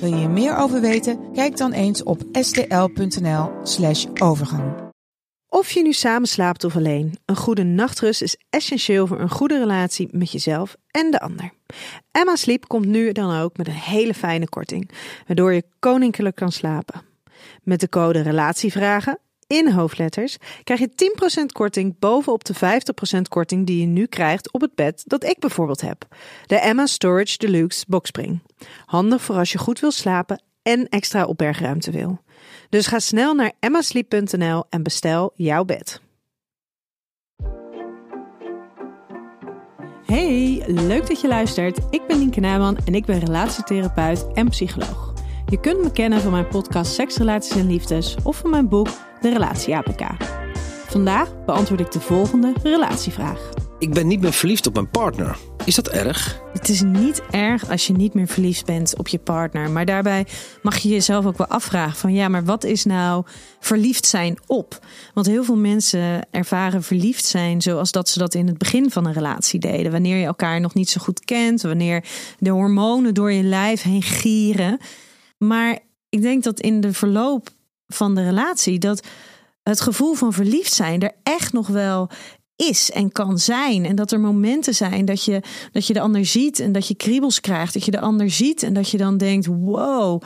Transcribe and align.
Wil 0.00 0.08
je 0.08 0.16
hier 0.16 0.30
meer 0.30 0.56
over 0.56 0.80
weten? 0.80 1.32
Kijk 1.32 1.56
dan 1.56 1.72
eens 1.72 2.02
op 2.02 2.22
stl.nl/slash 2.32 4.06
overgang. 4.14 4.72
Of 5.48 5.70
je 5.70 5.82
nu 5.82 5.92
samen 5.92 6.28
slaapt 6.28 6.64
of 6.64 6.76
alleen, 6.76 7.18
een 7.24 7.36
goede 7.36 7.62
nachtrust 7.62 8.22
is 8.22 8.36
essentieel 8.50 9.06
voor 9.06 9.20
een 9.20 9.30
goede 9.30 9.58
relatie 9.58 10.08
met 10.10 10.32
jezelf 10.32 10.76
en 10.90 11.10
de 11.10 11.20
ander. 11.20 11.52
Emma 12.10 12.36
Sleep 12.36 12.68
komt 12.68 12.86
nu 12.86 13.12
dan 13.12 13.40
ook 13.40 13.56
met 13.56 13.66
een 13.66 13.72
hele 13.72 14.14
fijne 14.14 14.48
korting, 14.48 14.90
waardoor 15.26 15.52
je 15.52 15.64
koninklijk 15.78 16.36
kan 16.36 16.52
slapen. 16.52 17.02
Met 17.62 17.80
de 17.80 17.88
code 17.88 18.20
RELATIEVRAGEN 18.20 19.18
in 19.50 19.70
hoofdletters 19.72 20.36
krijg 20.64 20.80
je 20.80 21.12
10% 21.42 21.46
korting 21.52 21.98
bovenop 21.98 22.44
de 22.44 22.54
50% 23.18 23.20
korting 23.28 23.66
die 23.66 23.80
je 23.80 23.86
nu 23.86 24.06
krijgt 24.06 24.52
op 24.52 24.60
het 24.60 24.74
bed 24.74 25.02
dat 25.06 25.24
ik 25.24 25.38
bijvoorbeeld 25.38 25.80
heb. 25.80 26.06
De 26.46 26.56
Emma 26.56 26.86
Storage 26.86 27.38
Deluxe 27.38 27.84
Boxspring. 27.88 28.42
Handig 28.86 29.22
voor 29.22 29.36
als 29.36 29.52
je 29.52 29.58
goed 29.58 29.80
wil 29.80 29.90
slapen 29.90 30.42
en 30.62 30.88
extra 30.88 31.24
opbergruimte 31.24 31.90
wil. 31.90 32.20
Dus 32.68 32.86
ga 32.86 32.98
snel 32.98 33.34
naar 33.34 33.52
emmasleep.nl 33.60 34.64
en 34.68 34.82
bestel 34.82 35.32
jouw 35.34 35.64
bed. 35.64 36.00
Hey, 40.06 40.62
leuk 40.66 41.06
dat 41.06 41.20
je 41.20 41.28
luistert. 41.28 41.78
Ik 41.90 42.06
ben 42.06 42.18
Nienke 42.18 42.40
Naaman 42.40 42.76
en 42.84 42.94
ik 42.94 43.04
ben 43.04 43.18
relatietherapeut 43.18 44.26
en 44.32 44.48
psycholoog. 44.48 45.09
Je 45.50 45.60
kunt 45.60 45.82
me 45.82 45.92
kennen 45.92 46.20
van 46.20 46.30
mijn 46.30 46.48
podcast 46.48 46.92
Seks, 46.94 47.16
Relaties 47.16 47.56
en 47.56 47.66
Liefdes 47.66 48.16
of 48.22 48.36
van 48.36 48.50
mijn 48.50 48.68
boek 48.68 48.88
De 49.20 49.30
Relatie 49.30 49.76
APK. 49.76 50.02
Vandaag 50.86 51.44
beantwoord 51.44 51.80
ik 51.80 51.92
de 51.92 52.00
volgende 52.00 52.52
relatievraag. 52.62 53.50
Ik 53.78 53.92
ben 53.92 54.06
niet 54.06 54.20
meer 54.20 54.32
verliefd 54.32 54.66
op 54.66 54.74
mijn 54.74 54.90
partner. 54.90 55.36
Is 55.64 55.74
dat 55.74 55.88
erg? 55.88 56.40
Het 56.52 56.68
is 56.68 56.82
niet 56.82 57.22
erg 57.30 57.70
als 57.70 57.86
je 57.86 57.92
niet 57.92 58.14
meer 58.14 58.26
verliefd 58.26 58.66
bent 58.66 58.96
op 58.96 59.08
je 59.08 59.18
partner. 59.18 59.70
Maar 59.70 59.84
daarbij 59.84 60.26
mag 60.62 60.78
je 60.78 60.88
jezelf 60.88 61.26
ook 61.26 61.38
wel 61.38 61.46
afvragen 61.46 61.96
van 61.96 62.12
ja, 62.14 62.28
maar 62.28 62.44
wat 62.44 62.64
is 62.64 62.84
nou 62.84 63.24
verliefd 63.60 64.06
zijn 64.06 64.38
op? 64.46 64.78
Want 65.14 65.26
heel 65.26 65.44
veel 65.44 65.56
mensen 65.56 66.26
ervaren 66.30 66.82
verliefd 66.82 67.24
zijn 67.24 67.62
zoals 67.62 67.92
dat 67.92 68.08
ze 68.08 68.18
dat 68.18 68.34
in 68.34 68.46
het 68.46 68.58
begin 68.58 68.90
van 68.90 69.06
een 69.06 69.12
relatie 69.12 69.60
deden. 69.60 69.92
Wanneer 69.92 70.16
je 70.16 70.26
elkaar 70.26 70.60
nog 70.60 70.74
niet 70.74 70.90
zo 70.90 71.00
goed 71.00 71.24
kent, 71.24 71.62
wanneer 71.62 72.04
de 72.38 72.50
hormonen 72.50 73.14
door 73.14 73.32
je 73.32 73.42
lijf 73.42 73.82
heen 73.82 74.02
gieren. 74.02 74.78
Maar 75.44 75.78
ik 76.08 76.22
denk 76.22 76.42
dat 76.42 76.60
in 76.60 76.80
de 76.80 76.92
verloop 76.92 77.48
van 77.86 78.14
de 78.14 78.24
relatie 78.24 78.78
dat 78.78 79.06
het 79.62 79.80
gevoel 79.80 80.14
van 80.14 80.32
verliefd 80.32 80.72
zijn 80.72 81.02
er 81.02 81.12
echt 81.22 81.52
nog 81.52 81.66
wel 81.66 82.10
is 82.56 82.90
en 82.90 83.12
kan 83.12 83.38
zijn. 83.38 83.84
En 83.84 83.96
dat 83.96 84.12
er 84.12 84.20
momenten 84.20 84.74
zijn 84.74 85.04
dat 85.04 85.24
je, 85.24 85.42
dat 85.72 85.86
je 85.86 85.92
de 85.92 86.00
ander 86.00 86.26
ziet 86.26 86.60
en 86.60 86.72
dat 86.72 86.88
je 86.88 86.94
kriebels 86.94 87.40
krijgt. 87.40 87.72
Dat 87.74 87.84
je 87.84 87.90
de 87.90 88.00
ander 88.00 88.30
ziet 88.30 88.62
en 88.62 88.72
dat 88.72 88.90
je 88.90 88.98
dan 88.98 89.16
denkt: 89.16 89.46
wow. 89.46 90.22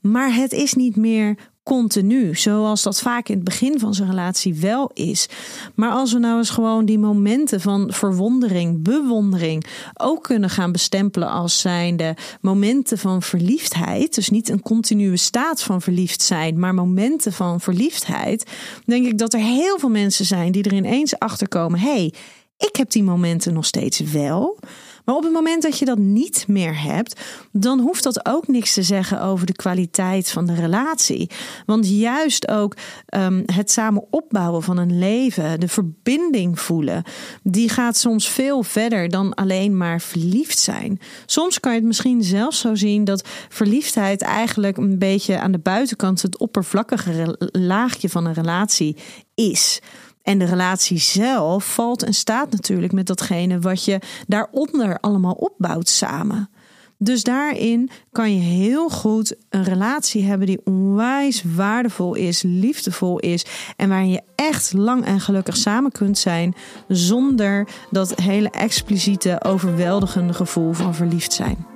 Maar 0.00 0.34
het 0.34 0.52
is 0.52 0.74
niet 0.74 0.96
meer 0.96 1.36
continu, 1.62 2.34
zoals 2.34 2.82
dat 2.82 3.00
vaak 3.00 3.28
in 3.28 3.34
het 3.34 3.44
begin 3.44 3.78
van 3.78 3.94
zijn 3.94 4.08
relatie 4.08 4.54
wel 4.54 4.90
is. 4.94 5.28
Maar 5.74 5.90
als 5.90 6.12
we 6.12 6.18
nou 6.18 6.38
eens 6.38 6.50
gewoon 6.50 6.84
die 6.84 6.98
momenten 6.98 7.60
van 7.60 7.92
verwondering, 7.92 8.82
bewondering 8.82 9.66
ook 9.94 10.22
kunnen 10.22 10.50
gaan 10.50 10.72
bestempelen 10.72 11.30
als 11.30 11.60
zijnde 11.60 12.16
momenten 12.40 12.98
van 12.98 13.22
verliefdheid, 13.22 14.14
dus 14.14 14.30
niet 14.30 14.48
een 14.48 14.62
continue 14.62 15.16
staat 15.16 15.62
van 15.62 15.82
verliefd 15.82 16.22
zijn, 16.22 16.58
maar 16.58 16.74
momenten 16.74 17.32
van 17.32 17.60
verliefdheid, 17.60 18.50
denk 18.84 19.06
ik 19.06 19.18
dat 19.18 19.32
er 19.32 19.40
heel 19.40 19.78
veel 19.78 19.90
mensen 19.90 20.24
zijn 20.24 20.52
die 20.52 20.62
er 20.62 20.74
ineens 20.74 21.18
achter 21.18 21.48
komen: 21.48 21.78
hey, 21.78 22.12
ik 22.56 22.76
heb 22.76 22.90
die 22.90 23.02
momenten 23.02 23.52
nog 23.52 23.66
steeds 23.66 24.00
wel. 24.00 24.58
Maar 25.04 25.14
op 25.14 25.22
het 25.22 25.32
moment 25.32 25.62
dat 25.62 25.78
je 25.78 25.84
dat 25.84 25.98
niet 25.98 26.44
meer 26.48 26.82
hebt, 26.82 27.20
dan 27.52 27.80
hoeft 27.80 28.02
dat 28.02 28.26
ook 28.26 28.48
niks 28.48 28.74
te 28.74 28.82
zeggen 28.82 29.22
over 29.22 29.46
de 29.46 29.52
kwaliteit 29.52 30.30
van 30.30 30.46
de 30.46 30.54
relatie. 30.54 31.30
Want 31.66 31.88
juist 31.88 32.48
ook 32.48 32.76
um, 33.16 33.42
het 33.46 33.70
samen 33.70 34.04
opbouwen 34.10 34.62
van 34.62 34.76
een 34.76 34.98
leven, 34.98 35.60
de 35.60 35.68
verbinding 35.68 36.60
voelen, 36.60 37.02
die 37.42 37.68
gaat 37.68 37.96
soms 37.96 38.28
veel 38.28 38.62
verder 38.62 39.08
dan 39.08 39.34
alleen 39.34 39.76
maar 39.76 40.00
verliefd 40.00 40.58
zijn. 40.58 41.00
Soms 41.26 41.60
kan 41.60 41.72
je 41.72 41.78
het 41.78 41.86
misschien 41.86 42.22
zelfs 42.22 42.60
zo 42.60 42.74
zien 42.74 43.04
dat 43.04 43.28
verliefdheid 43.48 44.22
eigenlijk 44.22 44.76
een 44.76 44.98
beetje 44.98 45.38
aan 45.38 45.52
de 45.52 45.58
buitenkant 45.58 46.22
het 46.22 46.38
oppervlakkige 46.38 47.36
laagje 47.52 48.08
van 48.08 48.24
een 48.24 48.34
relatie 48.34 48.96
is. 49.34 49.80
En 50.22 50.38
de 50.38 50.44
relatie 50.44 50.98
zelf 50.98 51.74
valt 51.74 52.02
en 52.02 52.14
staat 52.14 52.50
natuurlijk 52.50 52.92
met 52.92 53.06
datgene 53.06 53.58
wat 53.58 53.84
je 53.84 53.98
daaronder 54.26 54.98
allemaal 55.00 55.32
opbouwt 55.32 55.88
samen. 55.88 56.50
Dus 56.98 57.22
daarin 57.22 57.90
kan 58.12 58.34
je 58.34 58.40
heel 58.40 58.88
goed 58.88 59.36
een 59.48 59.64
relatie 59.64 60.24
hebben 60.24 60.46
die 60.46 60.60
onwijs 60.64 61.42
waardevol 61.54 62.14
is, 62.14 62.42
liefdevol 62.42 63.18
is 63.18 63.46
en 63.76 63.88
waarin 63.88 64.10
je 64.10 64.22
echt 64.34 64.72
lang 64.72 65.04
en 65.04 65.20
gelukkig 65.20 65.56
samen 65.56 65.92
kunt 65.92 66.18
zijn 66.18 66.54
zonder 66.88 67.68
dat 67.90 68.14
hele 68.20 68.50
expliciete, 68.50 69.42
overweldigende 69.44 70.32
gevoel 70.32 70.72
van 70.72 70.94
verliefd 70.94 71.32
zijn. 71.32 71.66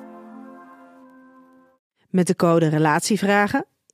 Met 2.11 2.27
de 2.27 2.37
code 2.37 2.69
Relatievragen 2.69 3.65